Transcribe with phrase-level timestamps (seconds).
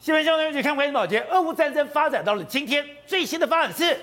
[0.00, 3.94] 新闻相关人看关心保洁，俄乌战争发展到了今天，最新的发展是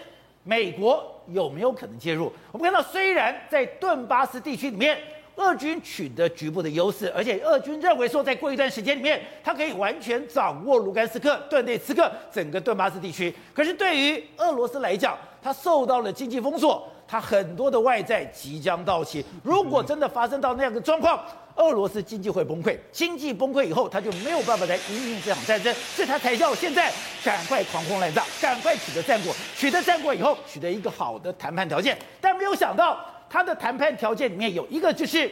[0.43, 2.31] 美国有没有可能介入？
[2.51, 4.95] 我们看到，虽然在顿巴斯地区里面，
[5.37, 13.33] 俄军取得局部的优势，而且俄军认为说，在过一段时间里面，他可以完全掌握卢甘斯克、顿内茨克整个顿巴斯地区。
[13.51, 19.23] 可是对于俄罗斯来讲，他受到了经济封锁，他很多的外债即将到期。
[19.43, 21.23] 如果真的发生到那样的状况，
[21.55, 26.91] 俄罗斯经济会崩溃，经济崩溃以后，他就没有办法来引领这场战争，所以他才叫现在
[27.23, 31.97] 赶快狂轰滥炸，赶快取得战果，取得战果以后，取得一个好的谈判条件。
[32.21, 35.31] 但没有想到，他的谈判条件里面有一个就是，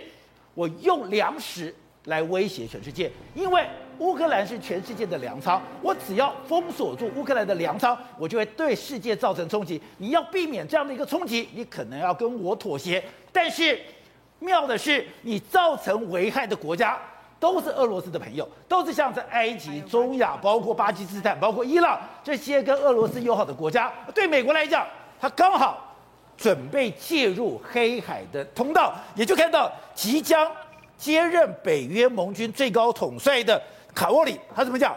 [0.55, 3.63] 我用粮食来威胁全世界，因为
[3.99, 9.81] 乌克兰是全世界的粮仓，我只要封锁住乌克兰的粮仓，我就会对世界造成冲击。
[9.97, 13.79] 你要避免这样的一个冲击，你可能要跟我妥协，但是。
[14.37, 16.99] 妙的是，你造成危害的国家
[17.39, 23.91] 都是俄罗斯的朋友，都是像在埃及、中亚，包括巴基斯坦、包括伊朗这些跟俄罗斯友好的国家。
[24.13, 24.85] 对美国来讲，
[25.19, 25.95] 他刚好
[26.37, 30.51] 准备介入黑海的通道，也就看到即将
[30.97, 33.59] 接任北约盟军最高统帅的
[33.95, 34.95] 卡沃里，他怎么讲？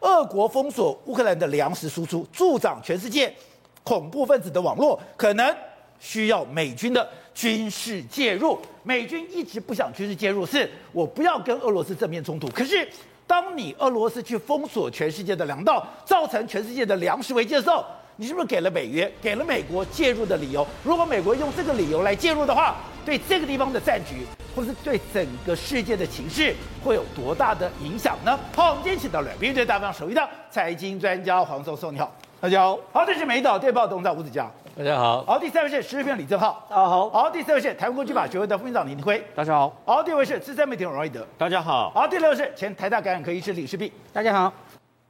[0.00, 3.34] 俄国封锁乌克兰的粮食输出，助长全世界
[3.82, 5.54] 恐怖分子的网络，可能
[5.98, 7.06] 需要美军的。
[7.34, 12.48] 军事介入，美军一直不想军事介入，是我不要跟俄罗斯正面冲突。
[12.48, 12.88] 可是，
[13.26, 17.84] 当你俄罗斯去封锁全世界的粮道，造成全世界的粮食危机的时候，
[18.16, 20.66] 你是不是给了北约、给了美国介入的理由？
[20.82, 24.24] 如果美国用这个理由来介入的话，对这个地方的战局，
[24.56, 28.40] 或是对整个世界的情势，会有多大的影响呢？
[28.56, 32.78] 好，我们今天请到了编剧大方手一档财经专家黄松松，你好，大家好。
[32.90, 34.50] 好，这是美岛电报董事长吴子嘉。
[34.74, 44.50] 大家好，好，第三位是时事评论李正浩，大家好，好，第四位是台湾国际法学会的副院长林廷辉，大家好，好，第五位是资深媒体人王瑞德，大家好，好，第六位是前台大感染科医师李世璧，大家好，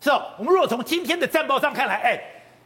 [0.01, 2.21] 是哦，我们如果从今天的战报上看来，哎，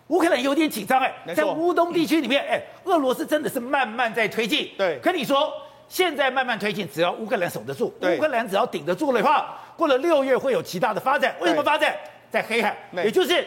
[0.09, 5.53] 乌克兰有点紧张，哎，在乌东地区里面，哎，俄罗斯真的是慢慢在推进，对，可你说
[5.91, 11.95] 现在慢慢推进，只要乌克兰守得住，乌克兰只要顶得住的话，过了六月会有极大的发展，为什么发展？
[12.31, 13.47] 在黑海，也就是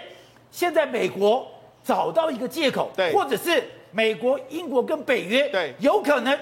[0.52, 1.48] 现在美国
[1.84, 3.64] 找到一个借口，对，或者是。
[3.96, 5.72] 美国、英国跟北约对。
[5.78, 6.36] 有可能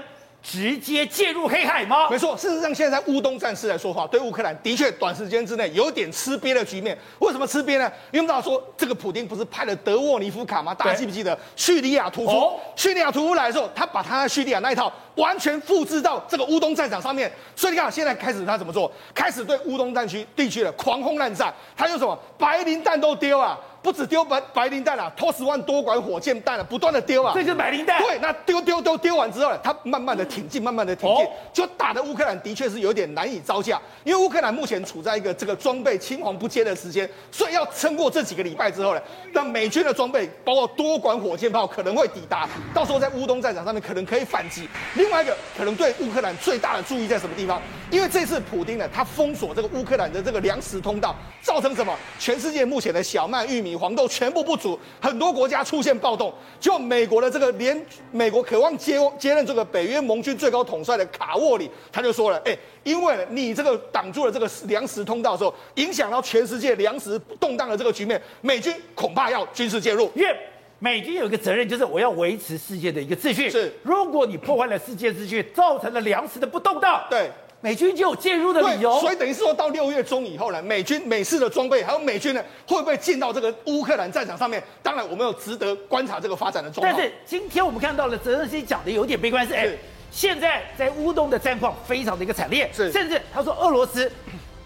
[0.44, 2.09] 直接介入黑海吗？
[2.09, 6.97] 没错，事实上现在在乌东战事来说话，对乌克兰的确短时间之内有点吃瘪的局面。
[7.19, 7.91] 为什么吃瘪呢？
[8.12, 10.74] 因为大家说这个普丁不是派了德沃尼夫卡吗？
[10.74, 12.31] 大家记不记得叙利亚屠夫？
[12.31, 17.31] 哦、叙利亚屠夫来的时候，他把他在叙利亚那一套完全复制到这个乌东战场上面。
[17.56, 18.91] 所以你看，现在开始他怎么做？
[19.13, 23.57] 开始对乌东战区地区的狂轰滥炸，他用什么白磷弹都丢啊！
[23.81, 28.00] 不止丢白白磷弹啊，托十万多管火箭弹啊，不断的丢啊，这就是白磷弹。
[28.02, 39.02] 对，那丢丢丢丢完之后呢，他慢慢的挺进，慢慢的挺进，就打的乌克兰的确是有点难以招架，因为乌克兰目前处在一个这个装备青黄不接的时间，所以要撑过这几个礼拜之后呢，
[39.34, 44.69] 那美军的装备包括多管火箭炮可能会抵达，到时候在乌东战场上面可能可以反击。
[44.94, 47.59] 另外一个可能对乌克兰最大的注意在什么地方？
[47.90, 51.98] 因为这次普丁呢，他封锁这个乌克兰的这个粮食通道，造成什么？
[52.19, 53.71] 全世界目前的小麦、玉米。
[53.76, 56.34] 黄豆全部不足，很多国家出现暴动。
[56.59, 70.12] 就美国的这个连美国渴望接接任这个北约盟军最高统帅的卡沃里，他就说了：“哎，因为你这个挡住了这个粮食通道的时候，影响到全世界粮食动荡的这个局面，美军恐怕要军事介入。
[70.16, 70.36] 因为
[70.80, 73.50] 美军有一个责任，就是我要维持世界的一个秩序。
[73.50, 77.30] 是，如果你破坏了世界秩序，造成了粮食的不动荡，对。”
[77.62, 84.62] 美军就有介入的理由，所以等于是说到六月中以后呢，美军美式的装备还有美军呢，会不会进到这个乌克兰战场上面？
[84.82, 86.92] 当然，我们有值得观察这个发展的状况。
[86.92, 89.70] 但是今天我们看到了泽连斯基讲的有点悲观，是哎，
[90.12, 94.12] 现在在乌东的战况非常的一个惨烈，是甚至他说俄罗斯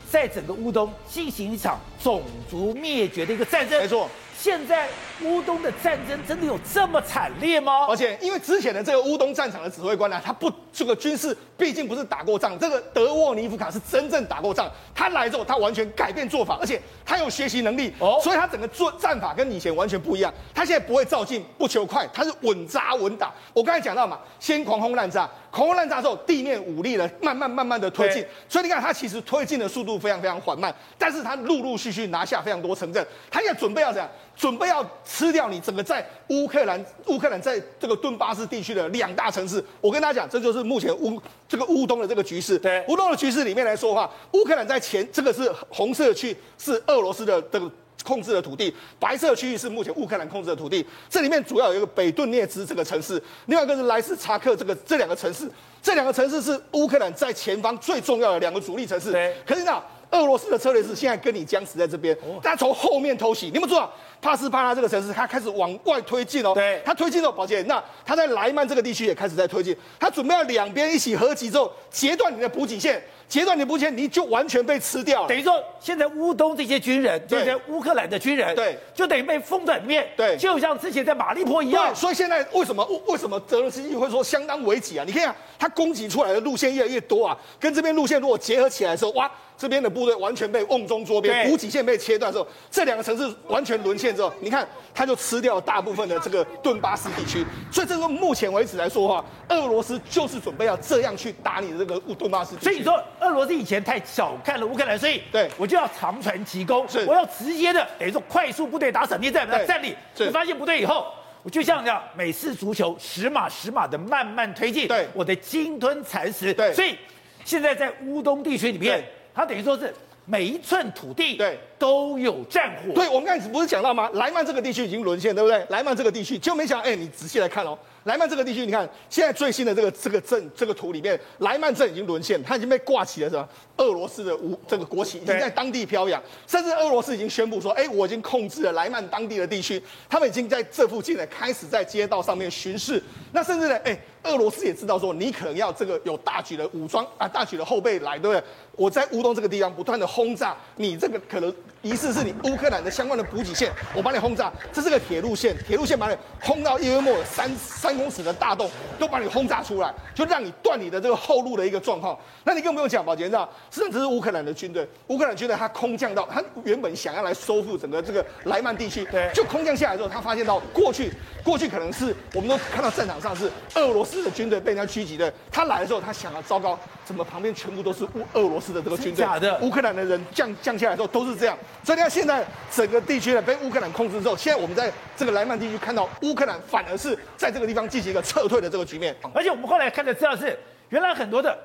[0.10, 4.10] 在整个乌东进行一场种族灭绝的一个战争，没错。
[4.46, 4.88] 现在
[5.24, 7.88] 乌东的战争真的有这么惨烈吗？
[7.90, 14.72] 而且因为之前的这个乌东战场的指挥官呢，他不这个军事毕竟不是打过仗，这个德沃尼夫卡是真正打过仗。
[14.94, 20.32] 他来之后，他完全改变做法，而且他有学习能力哦，所以他整个做战法跟以前完全不一样。
[20.53, 23.34] 他现在不会照进不求快，他是稳扎稳打。
[23.52, 34.08] 我刚才讲到嘛，先狂轰滥炸，狂轰滥炸之后，地面武力呢慢慢慢慢的推进，所以你看他其实推进的速度非常非常缓慢，但是他陆陆续续拿下非常多城镇，他现在准备要怎样？
[34.35, 39.64] 准备要吃掉你整个在乌克兰，乌克兰在这个顿巴斯地区的两大城市。
[39.79, 42.58] 我跟大家讲，这就是目前乌这个乌东的这个局势。
[42.59, 47.72] 对，乌东的局势里面来说的话，乌克兰在前这个是红色区是俄罗斯的这个
[48.03, 50.85] 控制的土地，白色区域是目前乌克兰控制的土地。
[51.09, 55.49] 这里面主要有一个北顿涅茨这个城市，另外一个是莱斯查克这个这两个城市。
[55.81, 59.11] 这两个城市是乌克兰在前方最重要的两个主力城市。
[59.11, 59.79] 对，可是呢，
[60.11, 63.49] 俄罗斯的策略是现在跟你僵持在这边，他从后面偷袭。
[63.53, 63.91] 你们知道
[64.22, 66.53] 帕斯帕拉这个城市，他开始往外推进哦。
[66.53, 73.02] 对，他推进了，宝杰，那他在莱曼这个地区也开始在推进，他准备要两边一起合击之后，截断你的补给线。
[73.28, 75.28] 截断你的补给线，你就完全被吃掉了。
[75.28, 80.07] 等于说，现在乌东这些军人，这些乌克兰的军人，对，就等于被封在里面。
[80.16, 81.93] 对，就像之前在马利坡一样。
[81.96, 85.03] 所以现在为什么为什么泽连斯基会说相当危急啊？
[85.07, 89.29] 你看啊，他攻击出来的路线越来越多啊，跟这边路线如果结合起来的时候，哇！
[89.57, 97.46] 这边的部队完全被瓮中捉鳖，补给线被切断之后，这两个城市完全沦陷之后，你看，他就吃掉了大部分的这个顿巴斯地区。
[97.72, 102.63] 所以，这个目前为止来说的话，俄罗斯就是准备要这样去打你的这个乌顿巴斯地区。
[102.66, 109.96] 所以你说，俄罗斯以前太小看了乌克兰，所以对我就要长传奇功，我要直接的等于说快速部队打闪电战，把它占领。
[110.17, 111.07] 你发现不对以后，
[111.43, 116.53] 我就像这样美式足球十码十码的慢慢推进，对，我的鲸吞蚕食。
[116.53, 116.97] 对，所以
[117.46, 119.02] 现在在乌东地区里面。
[119.35, 119.93] 它等于说是
[120.26, 122.94] 每一寸土地对都有战火。
[122.94, 124.10] 对，我们刚才不是讲到吗？
[124.14, 125.66] 莱曼这个地区已经沦陷，对不对？
[125.70, 127.78] 莱曼这个地区就没想到，哎，你仔细来看哦。
[128.06, 143.02] 莱曼这个地区，你看现在最新的这个这个镇这个图里面，莱曼镇已经沦陷，它已经被挂起了什么俄罗斯的无这个国旗，已经在当地飘扬，甚至俄罗斯已经宣布说，哎，我已经控制了莱曼当地的地区，他们已经在这附近呢开始在街道上面巡视。
[143.32, 148.44] 那甚至呢，哎，俄罗斯也知道说，你可能要这个有大举的武装啊，大举的后备来，对不对？
[148.76, 151.52] 我在乌东这个地方不断的轰炸，你这个可能
[151.82, 157.96] 疑似是你乌克兰的相关的补给线，我把你轰炸，这是个铁路线，铁路线把你轰到约莫三三。
[157.96, 158.70] 公尺的大洞
[159.00, 162.20] 都把你轰炸出来，就让你断你的这个后路的一个状况。
[162.44, 164.85] 那你更不用讲，保杰，你知道，实际上这是乌克兰的军队。
[165.08, 171.09] 乌克兰军队他空降到，他原本想要来收复整个这个莱曼地区，对，就空降下来之后，他发现到过去
[171.41, 175.32] 过去可能是我们都看到战场上是俄罗斯的军队被人家狙击的。
[175.50, 179.23] 他来的时候，他想要糟糕，怎么旁边全部都是乌俄罗斯的这个军队？
[179.23, 179.57] 假的。
[179.59, 181.57] 乌克兰的人降降下来之后都是这样。
[181.81, 187.85] 所以你看现在整个地区呢被乌克兰控制之后，现在我们在这个莱曼地区看到乌克兰反而是在这个地方。
[187.85, 190.57] 进行一个撤退的这个局面，而且我们后来看的资料是，
[190.90, 191.55] 原来很多的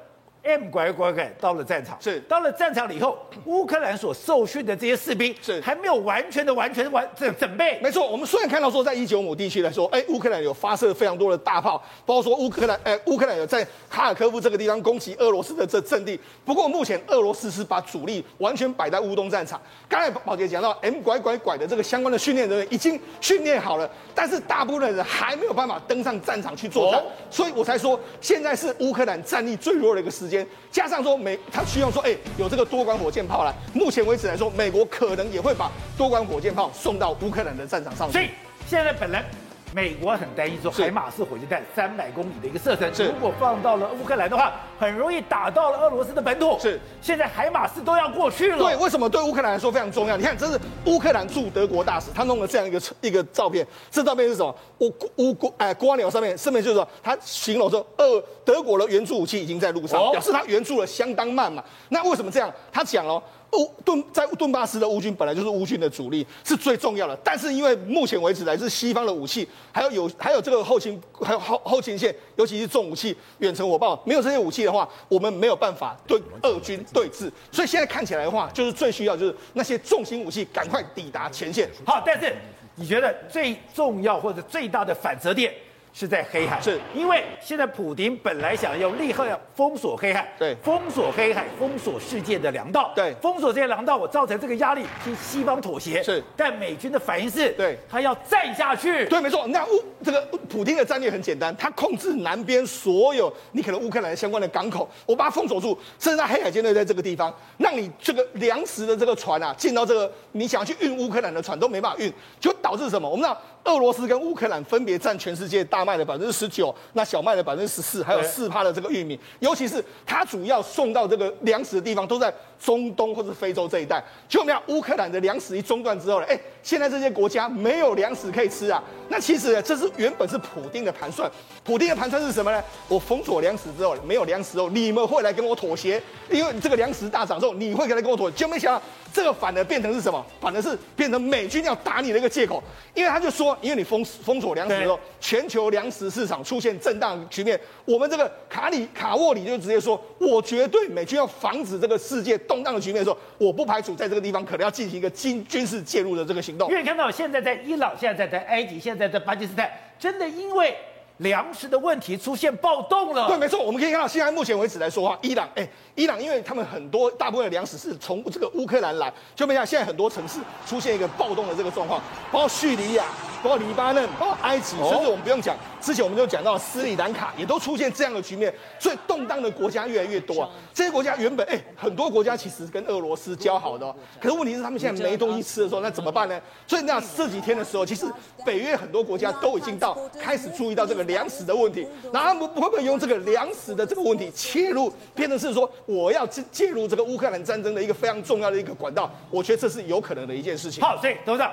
[0.42, 7.78] M 拐拐拐到了战场，是到了战场了以后，乌克兰所受训的这些士兵是还没有完全的完全完整准备。
[7.82, 11.76] 没错，我们虽然看到说在伊久姆地区来说，哎，乌克兰有发射非常多的大炮，
[12.06, 16.18] 包括说乌克兰，哎，乌克兰有在哈尔科夫这个地方攻击俄罗斯的这阵地。
[16.42, 19.60] 不过目前俄罗斯是把主力完全摆在乌东战场。
[19.88, 30.46] 刚才宝杰讲到 M 拐拐拐的这个相关的训练人员已经训练好了，但是大部分人还没有办法登上战场去作战，哦、所以我才说现在是乌克兰战力最弱的一个时间。
[30.70, 33.52] 加上说美，他需要说，哎，有这个多管火箭炮来。
[33.74, 38.12] 目前为止来说，美国可能也会把多管火箭炮送到乌克兰的战场上去。
[38.12, 38.30] 所以
[38.66, 39.24] 现在本来。
[39.72, 46.58] 美国很担心说，海马斯火箭弹三百公里的一个射程，如果放到了乌克兰的话，很容易打到了俄罗斯的本土。
[46.58, 48.58] 是，现在海马斯都要过去了。
[48.58, 50.16] 对，为什么对乌克兰来说非常重要？
[50.16, 53.64] 你看，这是乌克兰驻德国大使，他弄了这样一个一个照片。
[53.90, 54.52] 这照片是什么？
[54.78, 61.62] 乌乌国哎，国鸟上面上面就是说，他形容说，俄德国的援助武器已经在路上，表示他援助的相当慢嘛。
[61.90, 62.52] 那为什么这样？
[62.72, 63.22] 他讲哦。
[63.52, 67.16] 乌顿在顿巴斯的乌军本来就是乌军的主力，是最重要的。
[67.24, 77.30] 但是因为目前为止来自西方的武器，还有有还有这个后勤，还有后后勤线，尤其是重武器、远程火炮，没有这些武器的话，我们没有办法对俄军对峙。
[77.50, 81.68] 所以现在看起来的话，就是最需要就是那些重型武器赶快抵达前线。
[81.84, 82.36] 好，但是
[82.76, 85.52] 你觉得最重要或者最大的反折点？
[85.92, 86.80] 是在黑海，是。
[86.94, 113.08] 因为现在普丁本来想要立刻要封锁黑海，对，封锁黑海，封锁世界的粮道，对，封锁这些粮道，我造成这个压力，替西方妥协，是，但美军的反应是，对，他要战下去，对，没错，那乌这个普丁的战略很简单，他控制南边所有你可能乌克兰相关的港口，我把它封锁住，甚至在黑海舰队在这个地方，让你这个粮食的这个船啊进到这个你想要去运乌克兰的船都没办法运，就导致什么？
[113.08, 113.40] 我们知道。
[113.64, 124.02] 俄罗斯跟乌克兰分别占全世界大麦的百分之十九，那小麦的百分之十四，还有四趴的这个玉米，尤其是它主要送到这个粮食的地方都在中东或者非洲这一带。
[124.28, 128.82] 结果没有，乌克兰的粮食一中断之后呢，哎，现在这些国家没有粮食可以吃啊。
[129.08, 131.28] 那其实呢，这是原本是普丁的盘算。
[131.64, 132.62] 普丁的盘算是什么呢？
[132.88, 136.00] 我封锁粮食之后，没有粮食后，你们会来跟我妥协，
[136.30, 138.36] 因为这个粮食大涨之后，你会来跟我妥协。
[138.36, 140.24] 就没想到这个反而变成是什么？
[140.40, 142.62] 反而是变成美军要打你的一个借口，
[142.94, 143.56] 因为他就说。
[143.60, 147.60] 因为你封封锁粮食之后，全球粮食市场出现震荡局面。
[147.84, 156.68] 我们这个卡里卡沃里就直接说，我绝对美军要防止这个世界动荡的局面的时候，我不排除在这个地方可能要进行一个军军事介入的这个行动。
[156.68, 160.76] 因为看到现在在伊朗，现在在埃及，现在在巴基斯坦，真的因为
[161.20, 163.28] 粮食的问题出现暴动了。
[163.28, 172.00] 对，没错，我们可以看到，现在目前为止来说话，伊朗，哎，伊朗，因为他们很多大部分的粮食是从这个乌克兰来，就没想现在很多城市出现一个暴动的这个状况，
[172.30, 173.04] 包括叙利亚。
[173.42, 180.50] 包括黎巴嫩，包括埃及，甚至我们不用讲，之前我们就讲到斯里兰卡，也都出现这样的局面，所以动荡的国家越来越多啊。
[180.74, 186.38] 这些国家原本哎，很多国家其实跟俄罗斯交好的，可是问题是他们现在没东西吃的时候，那怎么办呢？
[186.66, 188.04] 所以那这几天的时候，其实
[188.44, 199.10] 北约很多国家都已经到开始注意到这个粮食的问题，然后他们会不会用这个粮食的这个问题切入，变成是说我要介介入这个乌克兰战争的一个非常重要的一个管道？
[199.30, 200.82] 我觉得这是有可能的一件事情。
[200.82, 201.52] 好，所以董事长，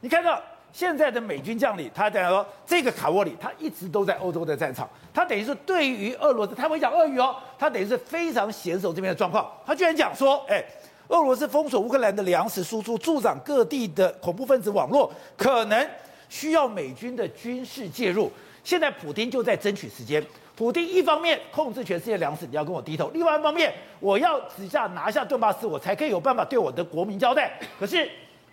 [0.00, 0.40] 你看到。
[0.70, 9.50] 现在的美军将领，他等于说，这个卡沃里他一直都在欧洲的战场，他等于是对于俄罗斯，他会讲俄语哦，他等于是非常娴熟这边的状况。
[9.64, 10.62] 他居然讲说，哎，
[11.08, 15.88] 俄罗斯封锁乌克兰的粮食输出，助长各地的恐怖分子网络，可能
[16.28, 18.30] 需要美军的军事介入。
[18.68, 20.22] 现在普丁就在争取时间，
[20.54, 27.58] 普丁一方面控制全世界粮食，你要跟我低头；另外一方面，我要直下拿下顿巴斯，我才可以有办法对我的国民交代。
[27.80, 28.06] 可是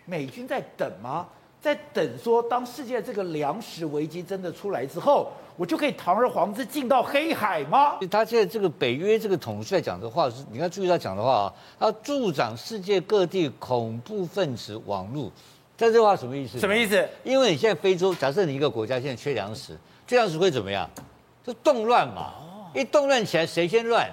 [0.06, 1.28] 美军在等吗？
[1.62, 7.98] 在等说，当世界这个粮食危机真的出来之后，我就可以堂而皇之进到黑海吗？
[8.10, 15.30] 他现在这个北约这个统帅讲的话是，你要注意他讲的话啊，他助长世界各地恐怖分子网络，
[15.76, 16.58] 这句话什么意思？
[16.58, 17.06] 什么意思？
[17.26, 20.90] 因为你现在非洲，假设你一个国家现在缺粮食，缺粮食会怎么样？
[21.44, 22.34] 就动乱嘛，
[22.74, 24.10] 一动乱起来，谁先乱？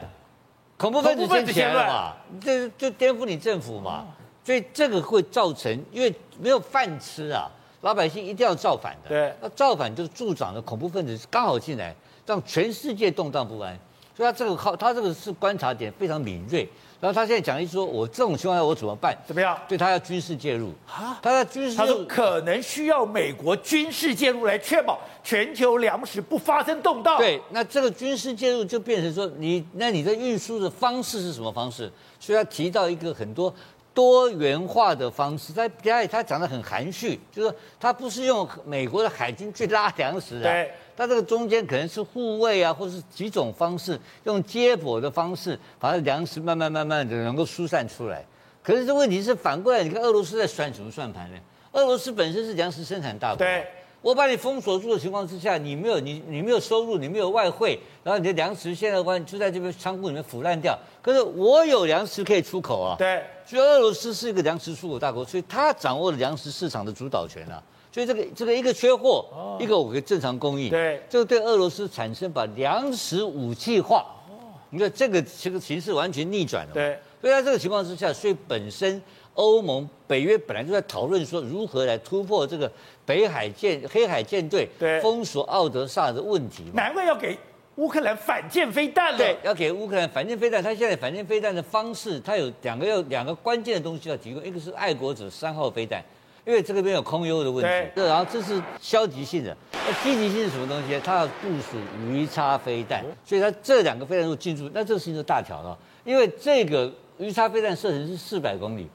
[0.77, 4.07] 恐怖分子先起来了嘛，这就颠覆你政府嘛。
[4.45, 7.49] 所以这个会造成，因为没有饭吃啊，
[7.83, 9.09] 老百姓一定要造反的。
[9.09, 11.95] 对，那造反就是助长了恐怖分子刚好进来，
[12.27, 13.79] 让全世界动荡不安。
[14.17, 16.69] 所以他这个靠他这个是观察点非常敏锐。
[17.03, 19.13] 然后他现在讲一说，我这种情况下我怎么办？
[19.27, 19.59] 怎么样？
[19.67, 21.19] 对他要军事介入啊？
[21.21, 27.19] 他要军事介入，他说可能需要美国军事介入来确保全球粮食不发生动荡。
[27.19, 31.91] 对，那这个军事介入就变成说你那你的运输的方式是什么方式？
[32.21, 33.53] 所以他提到一个很多。
[33.95, 48.25] 多元化的方式，他他他讲得很含蓄，就是说他不是用美国的海军去拉粮食啊，对，他这个中间可能是护卫啊，或是几种方式，用接驳的方式，把粮食慢慢慢慢的能够疏散出来。
[48.63, 51.39] 可是这问题是反过来，你看俄罗斯在算什么算盘呢？
[51.73, 53.67] 俄罗斯本身是粮食生产大国，对。
[54.03, 60.77] 我把你封锁住的情况之下，你没有你你没有收入，你没有外汇，然后你的粮食现在的话就在这边仓库里面腐烂掉。
[61.01, 62.97] 可是我有粮食可以出口啊。
[62.99, 67.63] 对，所以俄罗斯是一个粮食出口大国，所以它掌握了粮食市场的主导权啊。
[67.93, 70.71] 所以这个这个一个缺货，哦、一个我可以正常供应。
[70.71, 74.07] 对，这个对俄罗斯产生把粮食武器化。
[74.29, 76.73] 哦，你看这个这个形势完全逆转了。
[76.73, 79.01] 对，所以在这个情况之下，所以本身。
[79.35, 82.71] 欧盟、北约本来就在讨论说如何来突破这个
[83.07, 84.69] 北海舰、黑海舰队
[85.01, 86.65] 封锁奥德萨的问题。
[86.75, 87.35] 难怪要给
[87.77, 89.17] 乌克兰反舰飞弹了。
[89.17, 90.63] 对，要给乌克兰反舰飞弹。
[90.63, 96.05] 他现在反舰飞弹的方式，他有两个要两个关键的东西要提供，一个是爱国者三号飞弹，
[96.45, 97.91] 因为这个边有空优的问题。
[97.95, 98.07] 对。
[98.07, 101.01] 然后这是消极性的，那积极性是什么东西？
[101.05, 101.77] 它要部署
[102.09, 108.89] 鱼叉飞弹，所以它这两个飞弹如果进驻，那这个事情就大条了，因为这个鱼叉飞弹射程是四百公里。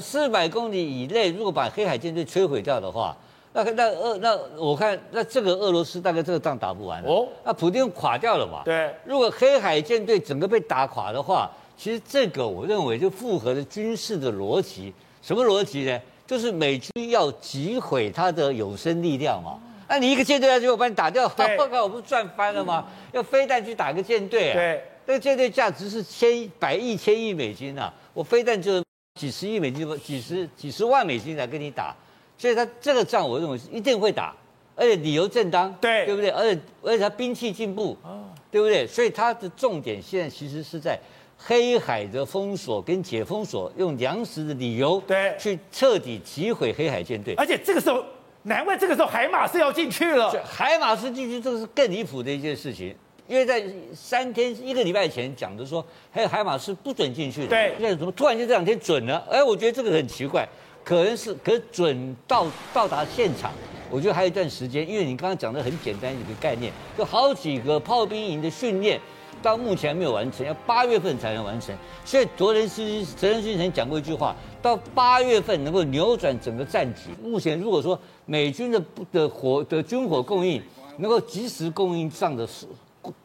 [0.00, 3.16] 四百公里以内，如果把黑海舰队摧毁掉的话，
[3.52, 7.26] 那那俄那我看那这个俄罗斯大概这个仗打不完哦。
[7.44, 8.62] 那普京垮掉了嘛？
[8.64, 8.94] 对。
[9.04, 14.94] 如果黑海舰队整个被打垮的话，其实这个我认为就符合了军事的逻辑。
[15.20, 16.00] 什么逻辑呢？
[16.26, 19.58] 就是美军要击毁他的有生力量嘛。
[19.88, 21.24] 那你一个舰队下去，我把你打掉，
[21.58, 22.86] 我靠，我不是赚翻了吗？
[23.12, 24.54] 要飞弹去打个舰队啊？
[24.54, 24.84] 对。
[25.06, 27.92] 那个舰队价值是千百亿、千亿美金啊！
[28.12, 28.82] 我飞弹就。
[29.20, 31.94] 几十亿美金，几十几十万美金来跟你打，
[32.36, 34.34] 所以他这个仗我认为是一定会打，
[34.74, 36.30] 而且理由正当，对对不对？
[36.30, 38.84] 而且而且他兵器进步，哦，对不对？
[38.88, 40.98] 所以他的重点现在其实是在
[41.46, 47.34] 黑海的封锁跟解封锁，用粮食的理由，对，去彻底击毁黑海舰队。
[47.34, 48.02] 而且这个时候，
[48.44, 52.94] 难怪这个时候海马斯要进去了，海马斯进去，这个是更离谱的一件事情。
[53.28, 53.62] 因为在
[53.94, 57.48] 三天一个礼拜前讲的说，还有海马斯不准进去的。
[57.48, 59.22] 对，现在怎么突然间这两天准了？
[59.30, 60.46] 哎，我觉得这个很奇怪，
[60.82, 63.52] 可能是可准到到达现场，
[63.90, 69.00] 我觉得还有一段时间，因为你刚刚讲的很简单一个概念，就好几个炮兵营的训练
[69.44, 71.76] 到目前没有完成，要八月份才能完成。
[72.04, 77.10] 所以泽连斯基泽连斯基曾讲过一句话，到八月份能够扭转整个战局。
[77.22, 78.82] 目前如果说美军的
[79.12, 80.62] 的火的军火供应
[80.96, 82.66] 能够及时供应上的是。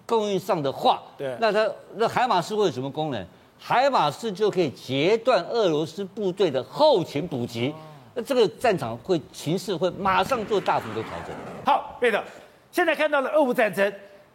[0.05, 3.25] 供应上的话，对，那它那海马斯会有什么功能？
[3.57, 7.73] 海马斯就可以截断俄罗斯部队的后勤补给，
[8.13, 11.33] 那这个战场会情势会马上做大幅的调整。
[11.65, 12.21] 好，对的，
[12.73, 13.89] 现在看到了俄乌战争，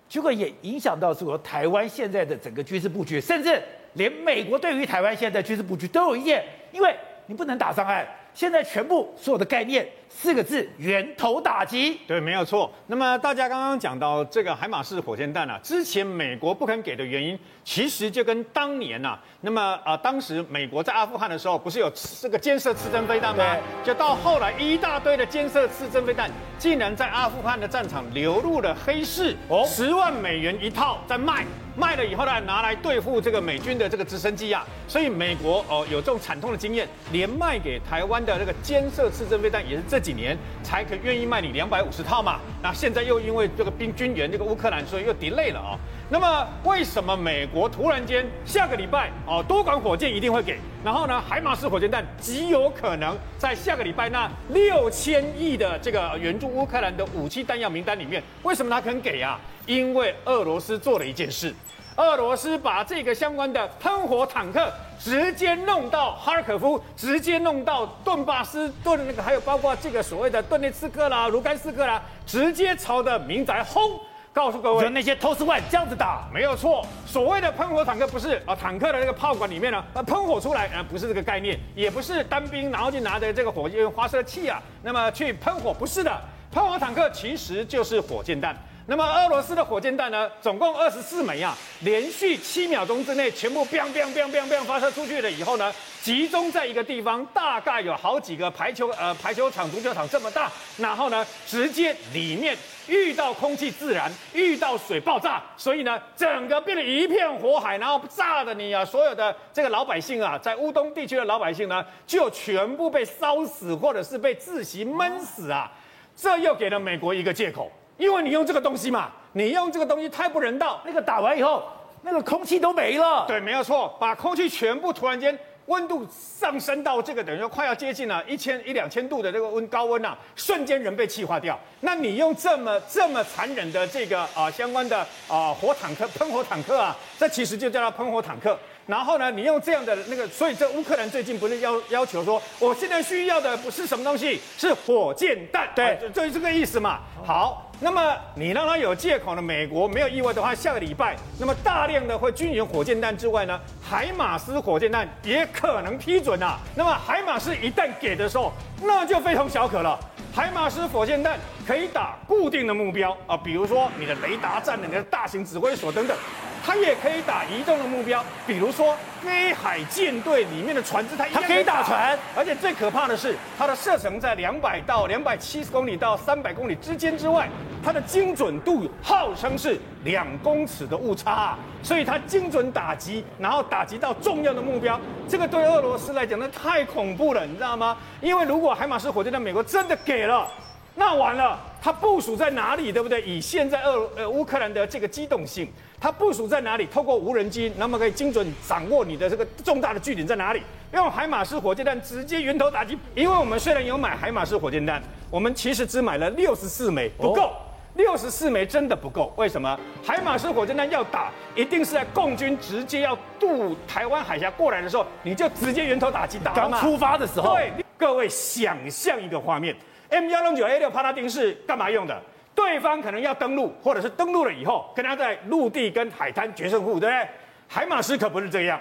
[0.08, 3.60] 结果也影响到说台湾现在的整个军事布局，甚至
[3.94, 6.94] 连美国对于台湾现在军事布局都有意见，因为
[7.26, 8.06] 你不能打上岸。
[8.32, 12.00] 现在全部所有的概念四个字：源头打击。
[12.06, 12.72] 对，没有错。
[12.86, 21.90] 那么大家刚刚讲到这个海马式火箭弹啊，之前美国不肯给的原因，其实就跟当年呐、啊，那么啊、呃，当时美国在阿富汗的时候，不是有
[22.20, 23.56] 这个肩射刺针飞弹吗？
[23.84, 31.44] 就到后来一大堆的肩射刺针飞弹，竟然在阿富汗的战场流入了黑市，哦，十万美元一套在卖。
[31.76, 42.38] 卖了以后呢，拿来对付这个美军的这个直升机啊，所以美国哦、呃、有这种惨痛的经验，连卖给台湾的那个监射刺针飞弹也是这几年才可愿意卖你两百五十套嘛。
[42.62, 45.78] 那现在又因为这个兵军援这个乌克兰，所以又 delay 了啊、哦。
[46.10, 59.40] 那么为什么美国突然间下个礼拜哦多管火箭一定会给，然后呢海马式火箭弹极有可能在下个礼拜那六千亿的这个援助乌克兰的武器弹药名单里面，为什么他肯给啊？
[59.64, 61.52] 因为俄罗斯做了一件事，
[61.96, 74.00] 俄罗斯把这个相关的喷火坦克直接弄到哈尔科夫，直接弄到顿巴斯顿那个，还有包括这个所谓的顿涅茨克啦、卢甘斯克啦，直接朝着民宅轰。
[74.32, 76.84] 告诉各位，就那些 One 这样子打没有错。
[77.06, 86.10] 所谓的喷火坦克不是啊，坦克的那个炮管里面呢，啊喷火出来啊，不是这个概念，也不是单兵然后就拿着这个火箭发射器啊，那么去喷火，不是的，
[86.50, 88.56] 喷火坦克其实就是火箭弹。
[88.86, 95.72] 那么俄罗斯的火箭弹呢，总共二十四枚啊，连续七秒钟之内全部 biang biang biang biang biang 发射出去了以后呢，
[96.02, 102.54] 集中在一个地方，大概有好几个排球呃排球场、足球场这么大，然后呢，直接里面
[102.86, 115.72] 遇到空气自燃，遇到水爆炸，所以呢，整个变得一片火海，然后炸的你啊，所有的这个老百姓啊，在乌东地区的老百姓呢，就全部被烧死，或者是被窒息闷死啊，
[116.14, 117.72] 这又给了美国一个借口。
[117.96, 120.80] 因为你用这个东西嘛，你用这个东西太不人道。
[120.84, 121.62] 那个打完以后，
[122.02, 123.24] 那个空气都没了。
[123.26, 131.58] 对，没有错，把空气全部突然间温度上升到这个等于说快要接近了一千一两千度的这个温高温呐、啊，瞬间人被气化掉。
[131.80, 135.06] 那你用这么这么残忍的这个啊、呃、相关的啊、
[135.48, 138.58] 呃、火坦克喷火坦克啊，这其实就叫它喷火坦克。
[138.86, 145.70] 然后呢，你用这样的那个，所以这乌克兰最近不是要要求说，我现在需要的不是什么东西，是火箭弹。
[145.74, 147.00] 对，就是这个意思嘛。
[147.24, 147.70] 好。
[147.84, 149.42] 那么你让他有借口呢？
[149.42, 156.58] 美国没有意外的话，下个礼拜那么大量的会军援火箭弹之外呢，海马斯火箭弹也可能批准啊。
[156.74, 160.00] 那么海马斯一旦给的时候，那就非同小可了。
[160.34, 166.16] 海马斯火箭弹可以打固定的目标啊，比如说你的雷达站、你的大型指挥所等等。
[166.64, 177.46] 它也可以打移动的目标，比如说黑海舰队里面的船只，它它可以打船，而且最可怕的是，它的射程在两百到两百七十公里到三百公里之间之外，
[177.84, 184.98] 它的精准度号称是两公尺的误差啊，所以它精准打击，然后打击到重要的目标，
[185.28, 187.96] 这个对俄罗斯来讲那太恐怖了，你知道吗？
[188.22, 190.50] 因为如果海马斯火箭在美国真的给了。
[190.96, 193.20] 那完了，它部署在哪里，对不对？
[193.22, 195.68] 以现在俄呃乌克兰的这个机动性，
[196.04, 196.86] 它部署在哪里？
[196.92, 200.60] 透过无人机，那么可以精准掌握你的这个重大的据点在哪里？
[200.92, 202.98] 用海马式火箭弹直接源头打击。
[203.14, 207.54] 因为我们虽然有买海马式火箭弹，我们其实只买了六十四枚，不够，
[207.94, 209.32] 六十四枚真的不够。
[209.36, 209.80] 为什么？
[210.04, 216.52] 海马式火箭弹要打，一定是在共军直接要渡台湾海峡过来的时候，你就直接源头打击打。
[216.52, 219.74] 刚出发的时候，对，各位想象一个画面。
[220.10, 222.22] M 幺零九 A 六帕拉丁是干嘛用的？
[222.54, 227.28] 对方可能要登陆，或者是登陆了以后，跟他在陆地跟海滩决胜负，对不对？
[227.66, 228.80] 海马斯可不是这样。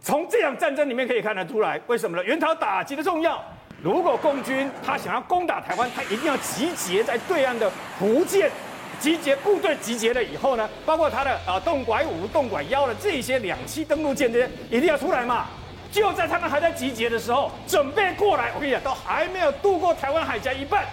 [0.00, 2.24] 从这场战争里面可以看得出来，为什么呢？
[2.24, 3.42] 源头打击的重要。
[3.82, 8.50] 如果共军他想要攻打台湾，他一定要集结在对岸的福建，
[8.98, 15.46] 集结部队集结了以后呢，包括他的啊洞拐五、洞拐幺的这些两栖登陆舰，这些一定要出来嘛。
[15.90, 18.52] 就在他们还在集结的时候，准备过来。
[18.54, 20.84] 我跟你讲，都还没有渡过台湾海峡一半，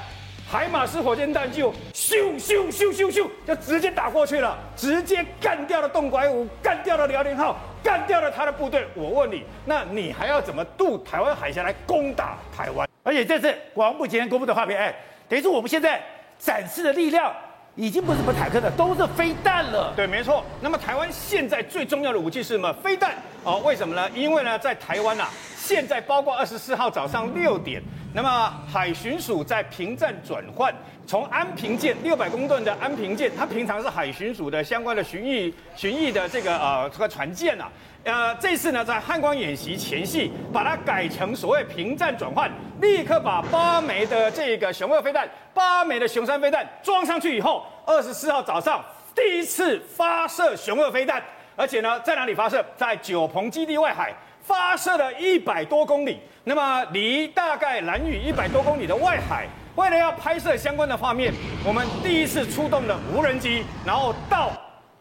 [0.49, 8.87] 海马斯火箭弹就咻咻咻咻咻，就直接打过去了，直接干掉了洞拐五，干掉了辽宁号，干掉了他的部队。
[8.95, 12.87] 我问你，那你还要怎么渡台湾海峡来攻打台湾？
[13.03, 14.95] 而且这次国防部今天公布的画面，哎，
[15.27, 16.01] 等于说我们现在
[16.39, 17.35] 展示的力量。
[17.77, 19.93] 已经不是什么坦克的，都是飞弹了。
[19.95, 20.43] 对，没错。
[20.59, 22.73] 那么台湾现在最重要的武器是什么？
[22.73, 23.13] 飞弹。
[23.43, 24.09] 哦，为什么呢？
[24.15, 27.79] 因为呢，在台湾啊，现在包括二十四号早上六点，
[28.15, 30.73] 那么海巡署在平战转换，
[31.05, 37.69] 从安平舰六百公吨的安平舰，它平常是海巡署的相关的巡弋巡弋的这个呃这个船舰啊。
[38.03, 42.49] 呃，这次呢，在汉光演习前夕，把它改成所谓平战转换，
[42.81, 48.83] 立刻把八枚的这个雄二飞弹、八枚的雄三飞弹装上去以后，二十四号早上
[49.15, 51.21] 第一次发射雄二飞弹，
[51.55, 52.63] 而且呢，在哪里发射？
[52.75, 59.47] 在九鹏基地外海发射了一百多公里，那么离大概蓝屿一百多公里的外海。
[59.75, 61.31] 为了要拍摄相关的画面，
[61.63, 64.51] 我们第一次出动了无人机，然后到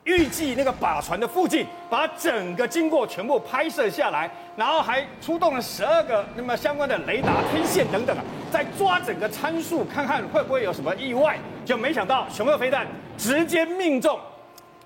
[0.07, 11.37] 预计那个靶船的附近，把整个经过全部拍摄下来，然后还出动了十二个那么相关的雷达天线等等啊，在抓整个参数，看看会不会有什么意外。
[11.65, 12.87] 就没想到雄二飞弹
[13.19, 14.17] 直接命中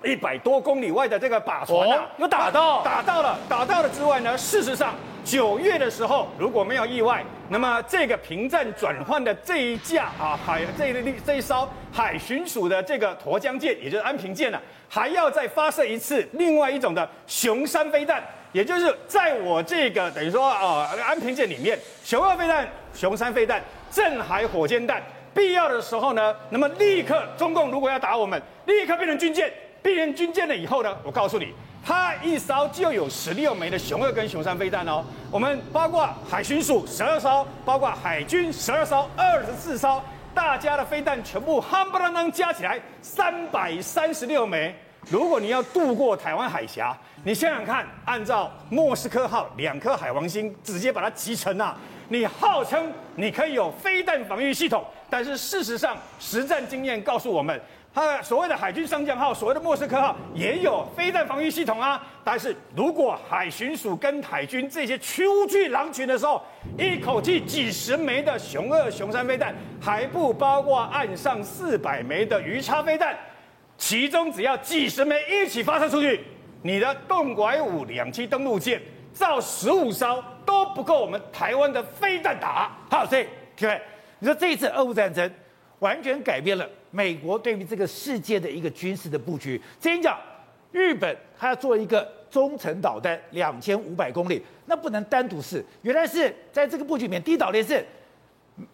[0.03, 4.93] 一百多公里外的这个靶船啊，有打到，打到了，打到了之外呢，事实上。
[5.23, 14.59] 九月的时候，如果没有意外，那么这个平战转换的这一架啊海这一这一艘海巡署的这个沱江舰，也就是安平舰呢，
[14.93, 25.01] 还要再发射一次另外一种的雄三飞弹，也就是在我这个等于说啊安平舰里面，雄二飞弹、雄三飞弹、镇海火箭弹，
[25.33, 29.49] 必要的时候呢，那么立刻中共如果要打我们，立刻变成军舰，
[29.81, 31.53] 变成军舰了以后呢，我告诉你。
[31.83, 39.99] 它一艘就有十六枚的雄二跟雄三飞弹哦，我们包括海巡署十二艘，包括海军十二艘，二十四艘，
[40.33, 44.73] 大家的飞弹全部夯不啷当加起来三百三十六枚。
[45.09, 51.75] 如果你要渡过台湾海峡，你想想看，按照莫斯科号两颗海王星直接把它集成啊，
[52.09, 57.59] 你号称你可以有飞弹防御系统，但是事实上实战经验告诉我们。
[57.93, 62.01] 它所谓的海军上将号，所谓的莫斯科号也有飞弹防御系统啊。
[62.23, 66.41] 但是如果海巡署跟海军这些出去狼群的时候，
[66.77, 73.13] 一口气几十枚的雄二、雄三飞弹，还不包括岸上四百枚的鱼叉飞弹，
[73.77, 76.23] 其中只要几十枚一起发射出去，
[76.61, 82.71] 你的动拐五两栖登陆舰造十五艘都不够我们台湾的飞弹打。
[82.89, 83.27] 好，所以
[83.59, 83.81] 各位，
[84.19, 85.29] 你说这一次俄乌战争
[85.81, 86.67] 完全改变了。
[86.89, 90.17] 美国对于这个世界的一个军事的布局，先讲
[90.71, 95.63] 日本，它要做一个中程导弹两千五百公里，那不能单独试。
[95.81, 97.85] 原来是在这个布局里面，第一岛链是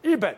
[0.02, 0.36] 日本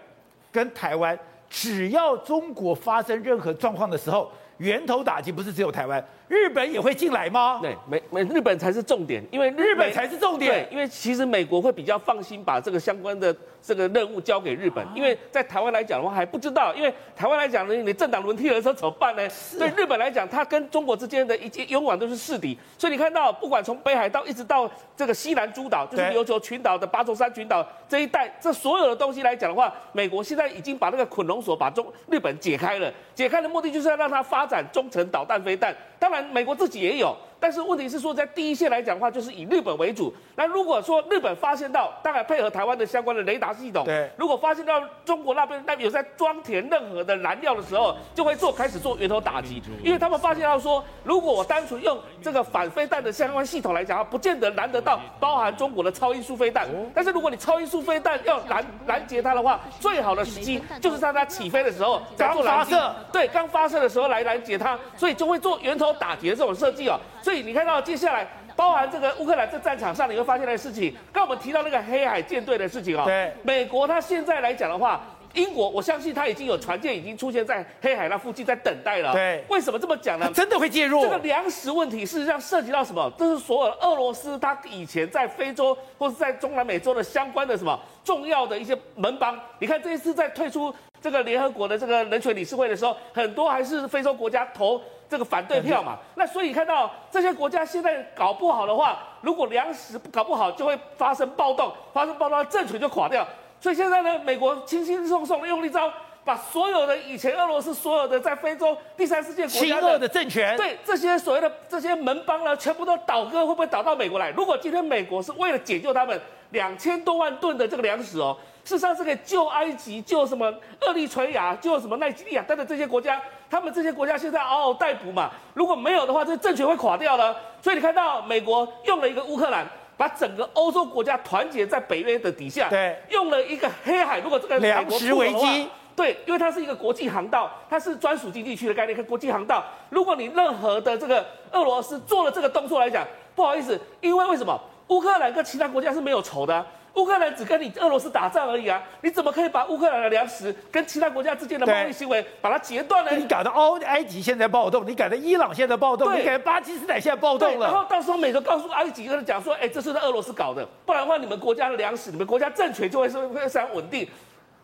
[0.51, 1.17] 跟台湾，
[1.49, 7.59] 只要中国发生任何状况的时候，源头打击不是只有台湾，日本也会进来吗？
[7.61, 10.51] 对，美美日本才是重点，因为日，本才是重点。
[10.51, 13.35] 对，因为其实美国会比较放心把这个相关的。
[13.61, 19.27] 这个任务交给日本，因为在台湾来讲的话还不知道，因为台湾来讲呢，你政党轮替的时候怎么办呢？
[19.57, 37.15] 对日本来讲，它跟中国之间的一些永远都是势敌，所以你看到，不管从北海道一直到这个西南诸岛，就是琉球群岛的八重山群岛这一带，这所有的东西来讲的话，美国现在已经把那个捆龙锁把中日本解开了，解开的目的就是要让它发展中程导弹飞弹，当然美国自己也有。
[37.39, 40.13] 但是问题是说，在第一线来讲的话，就是以日本为主。
[40.35, 56.67] 那如果说日本发现到，当然配合台湾的相关的雷达系统，对，如果发现到中国那边那边有在装填任何的燃料的时候，就会做开始做源头打击，因为他们发现到说，如果我单纯用这个反飞弹的相关系统来讲的话，不见得拦得到包含中国的超音速飞弹。
[56.93, 62.75] 但是如果你超音速飞弹要拦拦截它的话，最好的时机就是在它起飞的时候在做拦截，
[63.11, 66.99] 对，刚发射的时候来拦截它，所以就会做源头打击的这种设计哦。
[67.29, 73.03] 所以你看到接下来，包含这个乌克兰在战场上，你会发现的事情，刚我们提到那个黑海舰队的事情哦。
[73.05, 73.31] 对。
[73.43, 74.99] 美国它现在来讲的话，
[75.35, 79.13] 英国我相信它已经有船舰已经出现在黑海那附近在等待了。
[79.13, 79.43] 对。
[79.47, 80.27] 为什么这么讲呢？
[80.33, 81.03] 真的会介入。
[81.03, 83.13] 这个粮食问题事实上涉及到什么？
[83.15, 89.39] 这是所有俄罗斯它以前在非洲或是在中南美洲的相关的什么重要的一些门邦。
[89.59, 94.81] 你看这一次在退出这个联合国的这个人权理事会的时候，很多还是非洲国家投。
[95.09, 103.27] 这个反对票嘛，那所以看到这些国家现在搞不好的话，如果粮食搞不好，就会发生暴动，发生暴动，政权就垮掉。
[103.59, 105.91] 所以现在呢，美国轻轻松松的用一招，
[106.23, 114.29] 把所有的以前俄罗斯所有的在非洲第三世界国家的政权，对这些所谓的这些门邦呢，全部都倒戈，会不会倒到美国来？
[114.29, 118.37] 如果今天美国是为了解救他们两千多万吨的这个粮食哦。
[118.63, 123.19] 事实上是可以救埃及、救什么厄立垂亚、救什么奈及利亚等等这些国家，
[123.49, 125.31] 他们这些国家现在嗷嗷待哺嘛。
[125.53, 127.35] 如果没有的话，这政权会垮掉了。
[127.61, 129.67] 所以你看到美国用了一个乌克兰，
[129.97, 134.19] 把整个欧洲国家团结在北约的底下，对，用了一个黑海。
[134.19, 139.63] 如果这个粮食危机，对，因为它是一个国际航道，它是专属经济区的概念，跟国际航道。
[139.89, 146.65] 如果你任何的这个俄罗斯做了这个动作来讲，不好意思，因为为什么乌克兰跟其他国家是没有仇的？
[146.95, 153.11] 乌克兰只跟你俄罗斯打仗而已啊，你怎么可以把乌克兰的粮食跟其他国家之间的贸易行为把它截断呢？
[153.15, 157.67] 你搞得欧埃及现在暴动，你搞得伊朗现在暴动，你搞得巴基斯坦现在暴动了。
[157.67, 164.07] 然后到时候美国告诉埃及人讲说，哎，这是在俄罗斯搞的，不然的话你们国家的粮食，你们国家政权就会是非常稳定。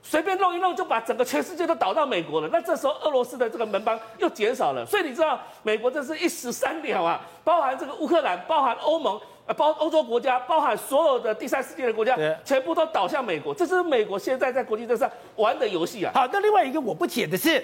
[0.08, 16.12] 随便弄一弄就把整个全世界都倒到美国了，那这时候俄罗斯的这个门帮又减少了，所以你知道美国这是一石三鸟啊，包含这个乌克兰，包含欧盟，呃，包欧洲国家，包含所有的第三世界的国家，全部都倒向美国，这是美国现在在国际政治上玩的游戏啊。
[16.16, 17.64] 好，那另外一个我不解的是，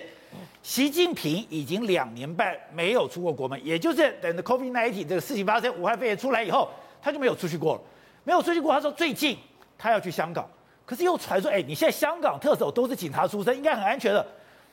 [0.61, 6.69] 习近平已经两年半没有出过国门，也就是等着 COVID-19 这个事情发生，武汉肺炎出来以后，
[7.01, 7.81] 他就没有出去过了，
[8.23, 8.71] 没有出去过。
[8.71, 9.35] 他说最近
[9.77, 10.47] 他要去香港。
[10.85, 14.25] 可是又传说，哎，你现在香港特首都是警察出身，应该很安全的。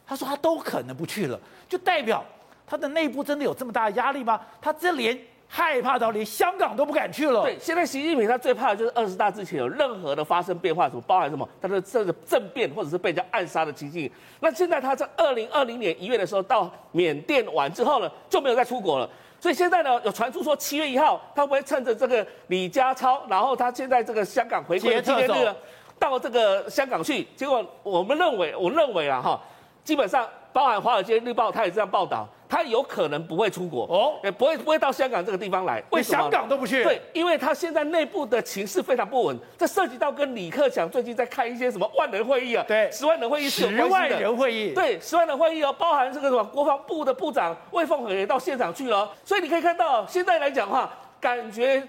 [0.04, 2.24] 他说他都可能不去了，就代表
[2.66, 4.40] 他的内部真的有这么大的压力吗？
[4.60, 5.16] 他这连
[5.48, 7.42] 害怕到连香港都不敢去了。
[7.42, 14.10] 对，现在习近平他最怕的就是二十大之前有任何的发生变化，什么包含什么，他的这个政变或者是被人家暗杀的情形。
[14.40, 19.08] 那现在他在二零二零年一月的时候到缅甸玩之后呢，就没有再出国了。
[19.40, 25.54] 所以现在呢，有传出说七月一号他会不会趁着这个李家超，然后他现在这个香港回归的纪念日。
[26.00, 29.40] 到这个香港去，结果我们认为，我认为啊哈，
[29.82, 35.82] 基本上包含《华尔街日报》，他也这样报道，他有可能不会出国哦，也不会不会到香港这个地方来。
[35.90, 36.22] 为什么？
[36.22, 36.82] 香港都不去？
[36.82, 44.18] 对，因为他现在内部的情势非常不稳，这涉及到跟李克强最近在开一些什么万人会议啊，对，十万人会议是有关系的。
[44.18, 51.86] 十万人会议，对，十万人会议哦，包含这个什么国防部的部长魏凤和也到现场去了，所以你可以看到现在来讲的话，感觉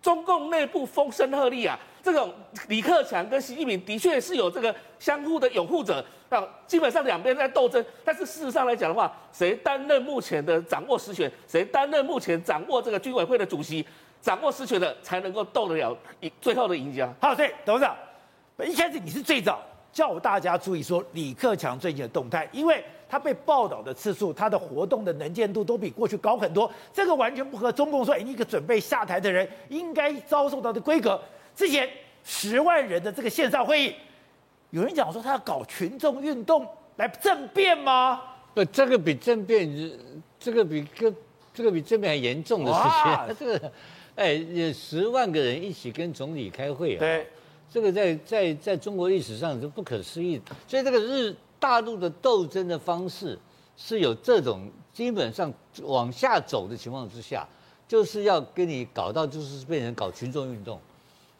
[0.00, 1.78] 中共内部风声鹤唳啊。
[2.06, 2.32] 这种
[2.68, 7.84] 李克强跟习近平的确是有这个相互的拥护者啊，基本上两边在斗争。
[8.04, 13.84] 但是事实上来讲的话，谁担任目前的掌握实权，谁担任目前掌握这个军委会的主席，
[14.20, 17.12] 掌握实权的才能够斗得了赢最后的赢家。
[17.20, 17.96] 好，对，董事长，
[18.64, 19.60] 一开始你是最早
[19.92, 31.20] 叫大家注意说李克强最近的动态，因为他被报道的次数，他的活动的能见度都比过去高很多，这个完全不合中共说，哎，一个准备下台的人应该遭受到的规格。
[31.56, 31.88] 之前
[32.22, 33.94] 十万人的这个线上会议，
[34.70, 38.22] 有人讲说他要搞群众运动来政变吗？
[38.54, 39.68] 不，这个比政变，
[40.38, 41.12] 这个比个
[41.54, 43.36] 这个比政变还严重的事情。
[43.40, 43.72] 这个，
[44.14, 47.00] 哎，有十万个人一起跟总理开会啊！
[47.00, 47.26] 对，
[47.70, 50.40] 这个在在在中国历史上是不可思议。
[50.68, 53.38] 所以这个日大陆的斗争的方式
[53.76, 57.46] 是有这种基本上往下走的情况之下，
[57.88, 60.78] 就是要跟你搞到就是变成搞群众运动。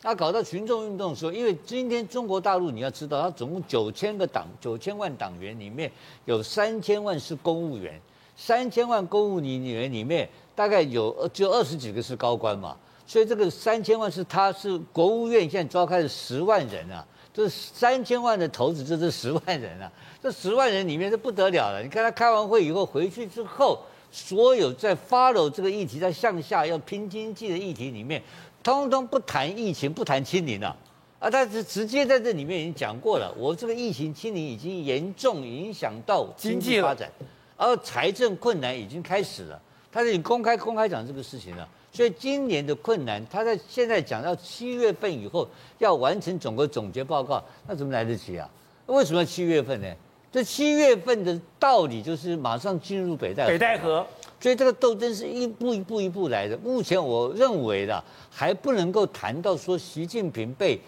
[0.07, 5.91] 他搞到群众运动的时候，因为今天中国大陆你要知道，他总共九千个党、九千万党员里面
[6.27, 8.01] 有三千万是公务员，
[8.37, 19.91] 三千万公务员里面大概有就二十几个是高官嘛，所以这个三千万是他是国务院现在召开的十万人啊，这三千万的头子就是十万人啊，
[20.23, 21.83] 这十万人里面是不得了了。
[21.83, 23.81] 你看他开完会以后回去之后，
[24.13, 28.23] 所有在 follow 这个议题，在向下要拼经济的议题里面。
[28.67, 30.77] 通通不谈疫情，不谈清零了，
[31.21, 33.33] 啊，他是直接在这里面已经讲过了。
[33.39, 37.09] 我这个疫情清零已经严重影响到经济发展，
[37.57, 39.63] 而财政困难已经开始了。
[39.93, 41.69] 他已经公开公开讲这个事情了。
[41.93, 45.49] 所以今年的困难，他在现在讲到七月份以后
[45.79, 48.51] 要完成整个总结报告，那怎么来得及啊？
[48.87, 49.87] 为什么要七月份呢？
[50.33, 54.05] 这七月份的道理就是马上进入北戴北戴河。
[54.41, 56.57] 所以这个斗争是一步一步一步来的。
[56.59, 60.81] 目前我认为的还不能够谈到说习近平被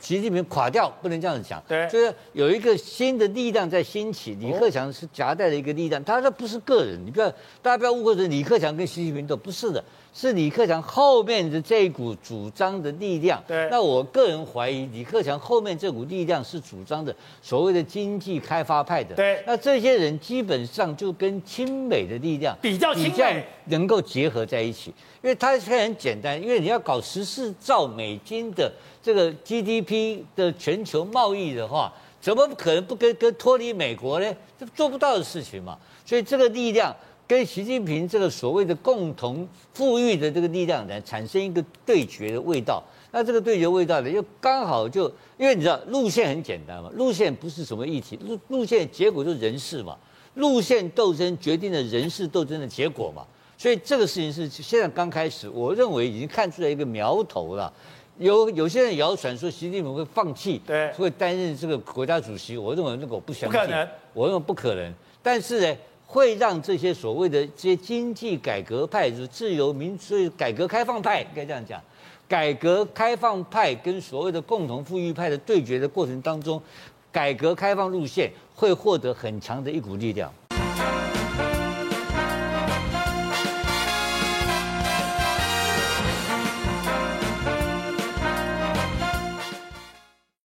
[0.00, 1.62] 习近平垮掉，不能这样子讲。
[1.66, 4.34] 对，就是有一个新的力量在兴起。
[4.34, 7.28] 李克强是夹带的一个力量，他这不是个人，你不要
[7.62, 9.82] 大家不要误会成李克强跟习近平都不是的。
[10.18, 13.38] 是李克强后面的这一股主张的力量。
[13.46, 19.14] 对，那我个人怀疑李克强后面这股力量是主张的所谓的经济开发派的。
[19.14, 24.88] 对，那这些人基本上就跟亲美的力量比较亲美，能够结合在一起。
[25.22, 34.34] 因为它很简单，因为你要搞十四兆美金的这个 GDP 的全球贸易的话，怎么可能不跟跟脱离美国呢？
[34.58, 35.76] 这做不到的事情嘛。
[36.06, 36.96] 所以这个力量。
[37.28, 42.80] 跟习近平这个所谓的共同富裕的这个力量呢，产生一个对决的味道。
[43.10, 49.96] 那这个对决味道呢，又刚好就因为你知道路线很简单嘛，路线不是什么议题，路路线结果就是人事嘛，
[50.34, 53.26] 路线斗争决定了人事斗争的结果嘛。
[53.58, 57.72] 所以这个事情是现在刚开始，我认为已经看出来一个苗头了。
[58.18, 64.94] 有有些人谣传说习近平会放弃，对，会担任这个国家主席，我认为那个我不相信，不可能，我认为不可能。
[65.20, 65.76] 但是呢。
[66.06, 71.82] 会让这些所谓的这些经济改革派，就是自由民主、改革开放派，应该这样讲，
[72.28, 76.62] 改革开放派跟所谓的共同富裕派的对决的过程当中，
[77.10, 80.32] 改革开放路线会获得很强的一股力量。